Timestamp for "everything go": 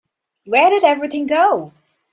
0.83-1.73